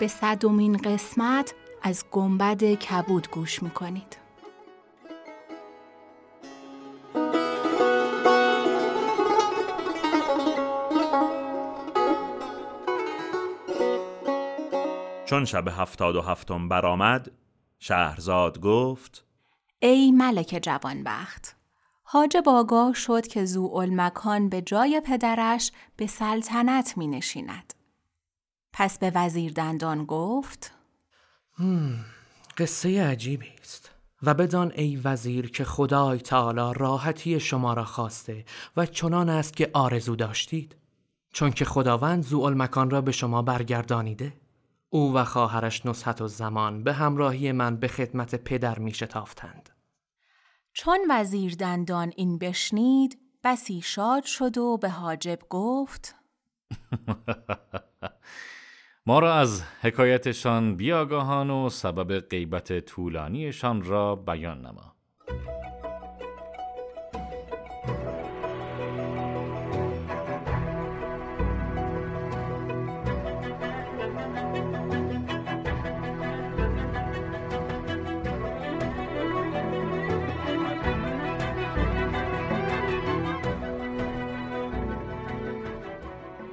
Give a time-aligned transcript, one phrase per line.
[0.00, 4.18] به صدومین قسمت از گنبد کبود گوش می‌کنید
[15.26, 17.30] چون شب هفتاد و هفتم برآمد
[17.78, 19.24] شهرزاد گفت
[19.78, 21.56] ای ملک جوانبخت
[22.02, 23.44] حاجب آگاه شد که
[23.90, 27.83] مکان به جای پدرش به سلطنت می نشیند.
[28.76, 30.72] پس به وزیر دندان گفت
[32.58, 33.90] قصه عجیبی است.
[34.22, 38.44] و بدان ای وزیر که خدای تعالی راحتی شما را خواسته
[38.76, 40.76] و چنان است که آرزو داشتید.
[41.32, 44.32] چون که خداوند زو مکان را به شما برگردانیده.
[44.90, 49.70] او و خواهرش نصحت و زمان به همراهی من به خدمت پدر می شتافتند.
[50.72, 56.14] چون وزیر دندان این بشنید بسی شاد شد و به حاجب گفت
[59.06, 64.94] ما را از حکایتشان بیاگاهان و سبب غیبت طولانیشان را بیان نما.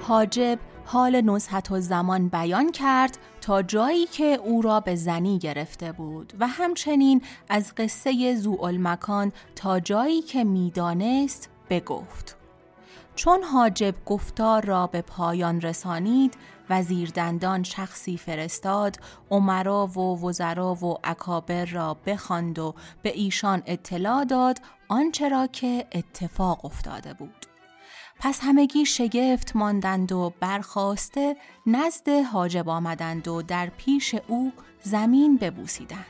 [0.00, 0.58] حاجب
[0.88, 6.32] حال نزحت و زمان بیان کرد تا جایی که او را به زنی گرفته بود
[6.40, 12.36] و همچنین از قصه زوالمکان تا جایی که می‌دانست بگفت.
[13.14, 16.34] چون حاجب گفتار را به پایان رسانید
[16.70, 18.96] وزیر دندان شخصی فرستاد
[19.30, 24.58] عمرا و وزرا و اکابر را بخواند و به ایشان اطلاع داد
[24.88, 27.46] آنچه را که اتفاق افتاده بود
[28.18, 36.06] پس همگی شگفت ماندند و برخواسته نزد حاجب آمدند و در پیش او زمین ببوسیدند.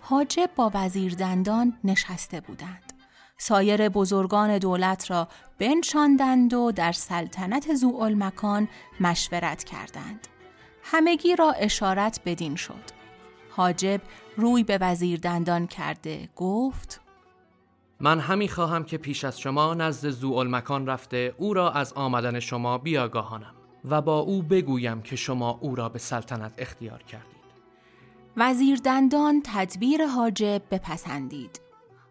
[0.00, 2.92] حاجب با وزیر دندان نشسته بودند.
[3.38, 5.28] سایر بزرگان دولت را
[5.58, 7.70] بنشاندند و در سلطنت
[8.14, 8.68] مکان
[9.00, 10.28] مشورت کردند.
[10.82, 12.84] همگی را اشارت بدین شد.
[13.50, 14.00] حاجب
[14.36, 17.00] روی به وزیر دندان کرده گفت
[18.04, 22.40] من همی خواهم که پیش از شما نزد زو مکان رفته او را از آمدن
[22.40, 23.54] شما بیاگاهانم
[23.84, 27.34] و با او بگویم که شما او را به سلطنت اختیار کردید.
[28.36, 31.60] وزیر دندان تدبیر حاجب بپسندید.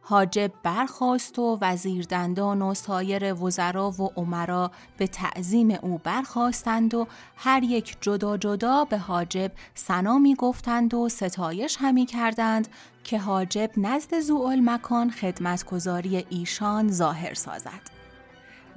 [0.06, 7.08] حاجب برخواست و وزیر دندان و سایر وزرا و عمرا به تعظیم او برخواستند و
[7.36, 12.68] هر یک جدا جدا به حاجب سنا می گفتند و ستایش همی کردند
[13.04, 17.94] که حاجب نزد زوال مکان خدمتگذاری ایشان ظاهر سازد.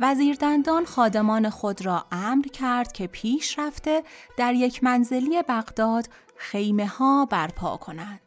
[0.00, 4.03] وزیر دندان خادمان خود را امر کرد که پیش رفته
[4.37, 8.25] در یک منزلی بغداد خیمه ها برپا کنند.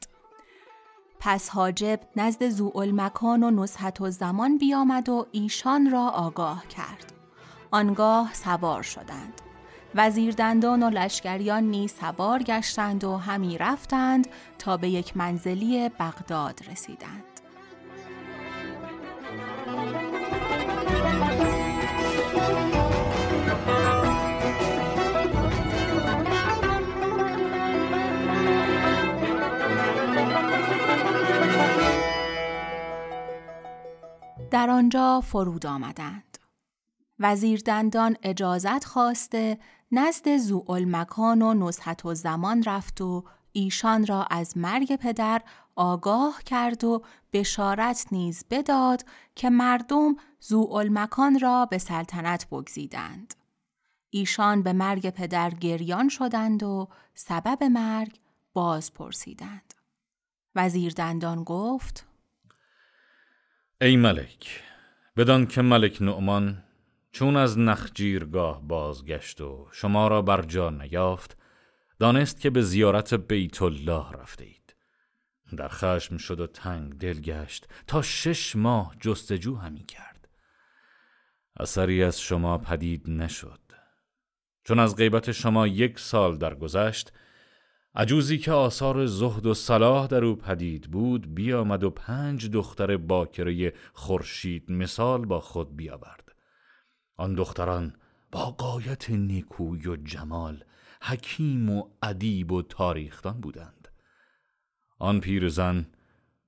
[1.20, 2.44] پس حاجب نزد
[2.92, 7.14] مکان و نصحت و زمان بیامد و ایشان را آگاه کرد.
[7.72, 9.42] آنگاه سوار شدند.
[9.96, 14.28] وزیر دندان و لشکریان نیز سوار گشتند و همی رفتند
[14.60, 17.29] تا به یک منزلی بغداد رسیدند.
[34.50, 36.38] در آنجا فرود آمدند.
[37.20, 39.60] وزیر دندان اجازت خواسته
[39.92, 40.28] نزد
[40.86, 45.42] مکان و نزحت و زمان رفت و ایشان را از مرگ پدر
[45.76, 47.04] آگاه کرد و
[47.34, 49.06] بشارت نیز بداد
[49.36, 50.16] که مردم
[50.90, 53.34] مکان را به سلطنت بگزیدند.
[54.10, 58.20] ایشان به مرگ پدر گریان شدند و سبب مرگ
[58.54, 59.74] باز پرسیدند.
[60.56, 62.09] وزیر دندان گفت
[63.82, 64.64] ای ملک
[65.18, 66.64] بدان که ملک نعمان
[67.12, 71.38] چون از نخجیرگاه بازگشت و شما را بر جا نیافت
[72.00, 74.76] دانست که به زیارت بیت الله رفته اید
[75.58, 80.30] در خشم شد و تنگ دل گشت تا شش ماه جستجو همی کرد.
[81.60, 83.60] اثری از شما پدید نشد.
[84.64, 87.12] چون از غیبت شما یک سال درگذشت
[87.96, 93.74] عجوزی که آثار زهد و صلاح در او پدید بود بیامد و پنج دختر باکره
[93.94, 96.36] خورشید مثال با خود بیاورد.
[97.18, 97.96] آن دختران
[98.32, 100.64] با قایت نیکوی و جمال
[101.02, 103.88] حکیم و ادیب و تاریختان بودند.
[105.00, 105.88] آن پیرزن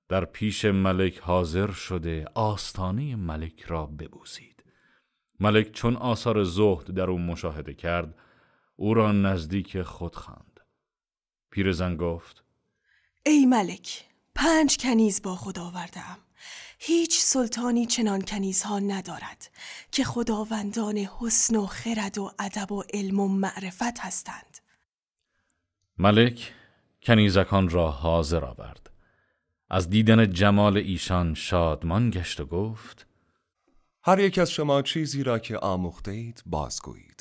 [0.10, 4.64] در پیش ملک حاضر شده آستانه ملک را ببوسید.
[5.40, 8.16] ملک چون آثار زهد در او مشاهده کرد
[8.76, 10.51] او را نزدیک خود خواند.
[11.52, 12.44] پیرزن گفت
[13.26, 14.06] ای ملک
[14.36, 16.18] پنج کنیز با خود آوردم
[16.80, 19.52] هیچ سلطانی چنان کنیزها ندارد
[19.92, 24.58] که خداوندان حسن و خرد و ادب و علم و معرفت هستند.
[25.98, 26.54] ملک
[27.04, 28.90] کنیزکان را حاضر آورد.
[29.70, 33.08] از دیدن جمال ایشان شادمان گشت و گفت
[34.04, 37.21] هر یک از شما چیزی را که آموخته اید بازگویید.